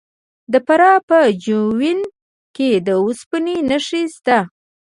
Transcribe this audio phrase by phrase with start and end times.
[0.51, 1.99] د فراه په جوین
[2.55, 4.37] کې د وسپنې نښې شته.